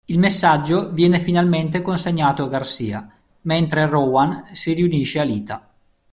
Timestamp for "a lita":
5.19-5.69